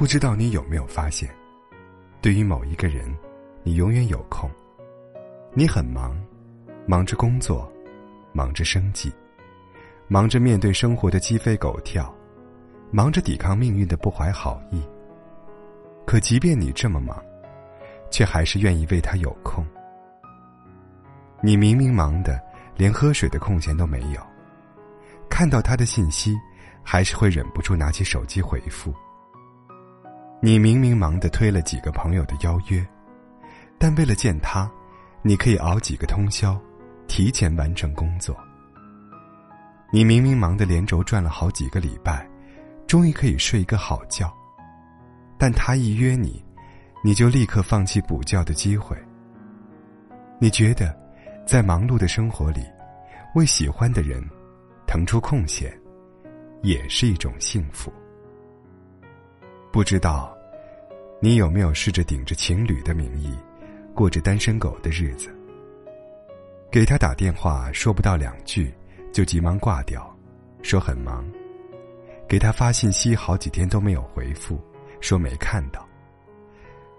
[0.00, 1.28] 不知道你有没有发现，
[2.22, 3.14] 对于某一个人，
[3.62, 4.50] 你永远有空，
[5.52, 6.18] 你很忙，
[6.86, 7.70] 忙着工作，
[8.32, 9.12] 忙着生计，
[10.08, 12.10] 忙着面对生活的鸡飞狗跳，
[12.90, 14.82] 忙着抵抗命运的不怀好意。
[16.06, 17.22] 可即便你这么忙，
[18.10, 19.62] 却还是愿意为他有空。
[21.42, 22.40] 你明明忙的
[22.74, 24.26] 连喝水的空闲都没有，
[25.28, 26.34] 看到他的信息，
[26.82, 28.94] 还是会忍不住拿起手机回复。
[30.42, 32.82] 你明明忙的推了几个朋友的邀约，
[33.78, 34.70] 但为了见他，
[35.20, 36.58] 你可以熬几个通宵，
[37.06, 38.34] 提前完成工作。
[39.92, 42.26] 你明明忙得连轴转了好几个礼拜，
[42.86, 44.32] 终于可以睡一个好觉，
[45.36, 46.42] 但他一约你，
[47.04, 48.96] 你就立刻放弃补觉的机会。
[50.38, 50.98] 你觉得，
[51.46, 52.62] 在忙碌的生活里，
[53.34, 54.26] 为喜欢的人
[54.86, 55.70] 腾出空闲，
[56.62, 57.92] 也是一种幸福。
[59.72, 60.36] 不知道，
[61.22, 63.36] 你有没有试着顶着情侣的名义，
[63.94, 65.28] 过着单身狗的日子？
[66.70, 68.72] 给他打电话说不到两句，
[69.12, 70.16] 就急忙挂掉，
[70.62, 71.22] 说很忙；
[72.26, 74.58] 给他发信息好几天都没有回复，
[75.02, 75.82] 说没看到；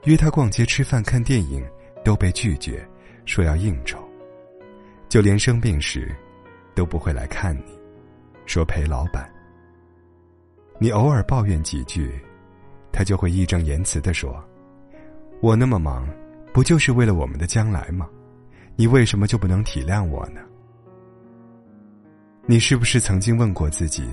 [0.03, 1.67] 约他逛街、吃饭、看电影
[2.05, 2.87] 都被拒绝，
[3.25, 3.97] 说要应酬；
[5.09, 6.15] 就连生病时，
[6.75, 7.75] 都不会来看你，
[8.45, 9.27] 说陪老板。
[10.77, 12.21] 你偶尔抱怨几句。
[13.01, 14.39] 他就会义正言辞的说
[15.41, 16.07] ：“我那么忙，
[16.53, 18.07] 不就是为了我们的将来吗？
[18.75, 20.39] 你为什么就不能体谅我呢？”
[22.45, 24.07] 你是不是曾经问过自己，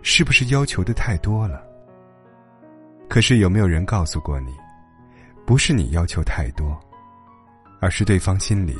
[0.00, 1.62] 是不是要求的太多了？
[3.10, 4.54] 可是有没有人告诉过你，
[5.44, 6.80] 不是你要求太多，
[7.78, 8.74] 而是对方心里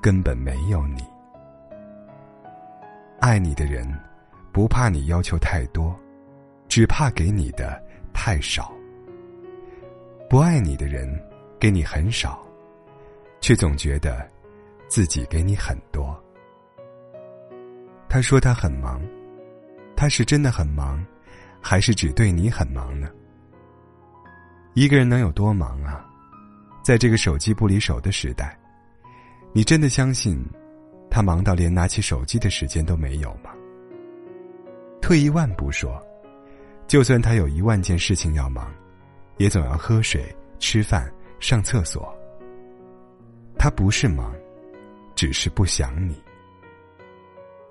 [0.00, 1.04] 根本没有你。
[3.20, 3.86] 爱你的人，
[4.50, 5.94] 不怕你要求太多，
[6.68, 7.86] 只怕给你的。
[8.20, 8.72] 太少，
[10.28, 11.08] 不爱你的人
[11.58, 12.46] 给你很少，
[13.40, 14.28] 却总觉得
[14.86, 16.22] 自己给你很多。
[18.10, 19.00] 他说他很忙，
[19.96, 21.02] 他是真的很忙，
[21.62, 23.08] 还是只对你很忙呢？
[24.74, 26.04] 一个人能有多忙啊？
[26.82, 28.54] 在这个手机不离手的时代，
[29.54, 30.38] 你真的相信
[31.10, 33.50] 他忙到连拿起手机的时间都没有吗？
[35.00, 35.98] 退一万步说。
[36.86, 38.72] 就算他有一万件事情要忙，
[39.38, 41.10] 也总要喝水、吃饭、
[41.40, 42.14] 上厕所。
[43.58, 44.34] 他不是忙，
[45.14, 46.22] 只是不想你。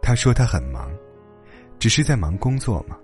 [0.01, 0.89] 他说他很忙，
[1.79, 2.97] 只是在忙工作吗？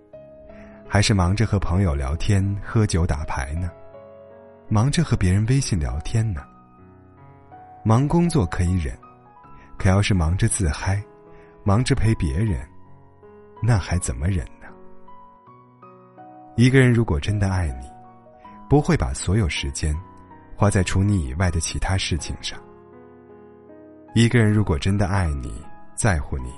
[0.87, 3.69] 还是忙着和朋友聊天、喝酒、打牌呢？
[4.69, 6.41] 忙着和别人微信聊天呢？
[7.83, 8.97] 忙工作可以忍，
[9.77, 11.03] 可要是忙着自嗨，
[11.63, 12.65] 忙着陪别人，
[13.61, 14.67] 那还怎么忍呢？
[16.55, 17.87] 一个人如果真的爱你，
[18.69, 19.95] 不会把所有时间
[20.55, 22.59] 花在除你以外的其他事情上。
[24.15, 25.53] 一个人如果真的爱你、
[25.95, 26.51] 在乎你，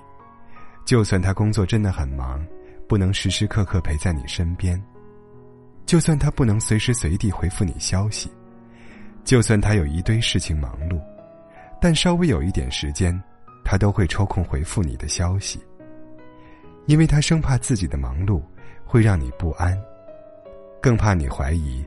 [0.86, 2.46] 就算他工作真的很忙，
[2.88, 4.80] 不能时时刻刻陪在你身边；
[5.86, 8.30] 就算他不能随时随地回复你消息；
[9.24, 11.00] 就算他有一堆事情忙碌，
[11.82, 13.18] 但稍微有一点时间，
[13.64, 15.60] 他都会抽空回复你的消息，
[16.86, 18.42] 因为他生怕自己的忙碌。
[18.88, 19.76] 会让你不安，
[20.86, 21.84] 更怕你怀疑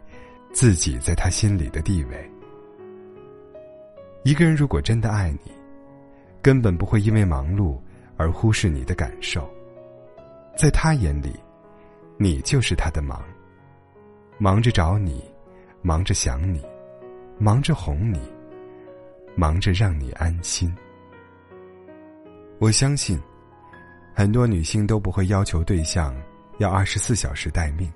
[0.53, 2.31] 自己在他心里的地位。
[4.25, 5.53] 一个人如果真的爱你，
[6.43, 7.79] 根本不会因为忙碌
[8.17, 9.49] 而忽视你的感受。
[10.57, 11.33] 在他眼里，
[12.17, 13.23] 你就是他的忙，
[14.37, 15.23] 忙着找你，
[15.81, 16.61] 忙着想你，
[17.39, 18.21] 忙着哄你，
[19.37, 20.77] 忙着让你安心。
[22.59, 23.17] 我相信，
[24.13, 26.13] 很多女性都不会要求对象。
[26.59, 27.89] 要二十四小时待命，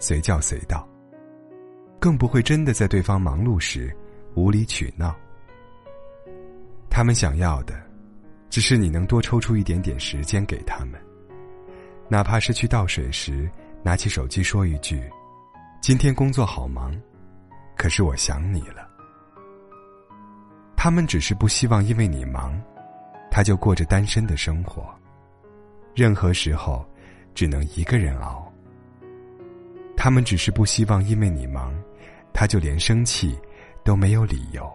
[0.00, 0.84] 随叫随到。
[2.00, 3.94] 更不会真的在对方忙碌时
[4.34, 5.14] 无理取闹。
[6.90, 7.80] 他们想要的，
[8.48, 11.00] 只是你能多抽出一点点时间给他们，
[12.08, 13.48] 哪怕是去倒水时
[13.82, 15.08] 拿起手机说一句
[15.80, 16.92] ：“今天工作好忙，
[17.76, 18.88] 可是我想你了。”
[20.74, 22.60] 他们只是不希望因为你忙，
[23.30, 24.92] 他就过着单身的生活。
[25.94, 26.84] 任何时候。
[27.32, 28.49] 只能一个人熬。
[30.02, 31.74] 他们只是不希望因为你忙，
[32.32, 33.38] 他就连生气
[33.84, 34.66] 都没有理由。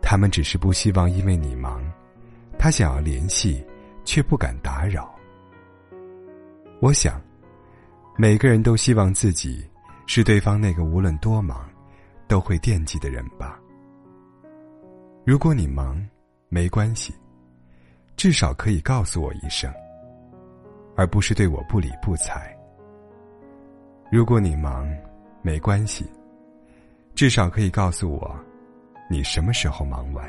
[0.00, 1.82] 他们只是不希望因为你忙，
[2.56, 3.66] 他想要联系
[4.04, 5.12] 却不敢打扰。
[6.80, 7.20] 我想，
[8.16, 9.68] 每个人都希望自己
[10.06, 11.68] 是对方那个无论多忙
[12.28, 13.58] 都会惦记的人吧。
[15.26, 16.00] 如果你忙，
[16.48, 17.12] 没关系，
[18.16, 19.68] 至少可以告诉我一声。
[20.94, 22.56] 而不是对我不理不睬。
[24.10, 24.90] 如果你忙，
[25.42, 26.06] 没关系，
[27.14, 28.34] 至少可以告诉我，
[29.10, 30.26] 你什么时候忙完，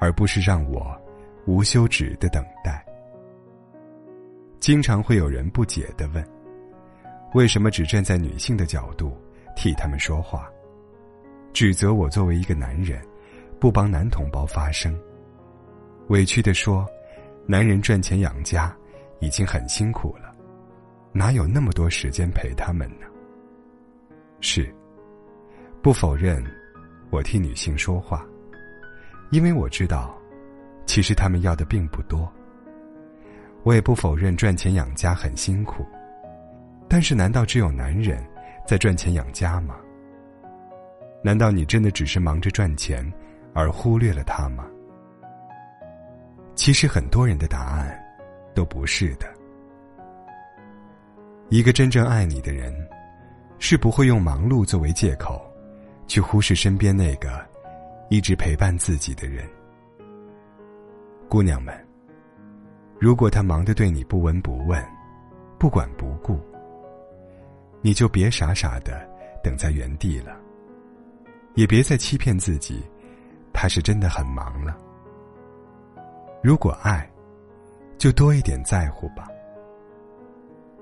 [0.00, 0.98] 而不是让我
[1.46, 2.82] 无休止的等待。
[4.58, 6.26] 经常会有人不解的问：
[7.34, 9.14] 为什么只站在女性的角度
[9.54, 10.50] 替他们说话，
[11.52, 13.06] 指责我作为一个男人，
[13.60, 14.98] 不帮男同胞发声？
[16.08, 16.86] 委屈的说，
[17.44, 18.74] 男人赚钱养家
[19.20, 20.25] 已经很辛苦了，
[21.16, 23.06] 哪有那么多时间陪他们呢？
[24.42, 24.70] 是，
[25.80, 26.44] 不否认，
[27.08, 28.22] 我替女性说话，
[29.30, 30.14] 因为我知道，
[30.84, 32.30] 其实他们要的并不多。
[33.62, 35.86] 我也不否认赚钱养家很辛苦，
[36.86, 38.22] 但是难道只有男人
[38.66, 39.76] 在赚钱养家吗？
[41.24, 43.10] 难道你真的只是忙着赚钱，
[43.54, 44.66] 而忽略了他吗？
[46.54, 47.98] 其实很多人的答案，
[48.54, 49.26] 都不是的。
[51.48, 52.74] 一个真正爱你的人，
[53.58, 55.40] 是不会用忙碌作为借口，
[56.08, 57.46] 去忽视身边那个
[58.10, 59.48] 一直陪伴自己的人。
[61.28, 61.72] 姑娘们，
[62.98, 64.84] 如果他忙得对你不闻不问、
[65.56, 66.36] 不管不顾，
[67.80, 69.08] 你就别傻傻的
[69.40, 70.36] 等在原地了，
[71.54, 72.82] 也别再欺骗自己，
[73.52, 74.76] 他是真的很忙了。
[76.42, 77.08] 如果爱，
[77.98, 79.28] 就多一点在乎吧。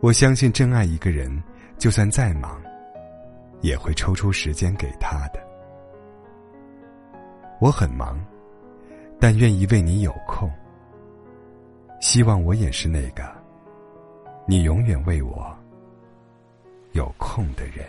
[0.04, 1.42] 我相信，真爱一个人，
[1.78, 2.60] 就算再忙，
[3.62, 5.42] 也会抽出时间给他的。
[7.58, 8.22] 我很忙，
[9.18, 10.52] 但愿意为你有空。
[12.02, 13.24] 希望我也是那个，
[14.46, 15.56] 你永远为我
[16.92, 17.86] 有空的人。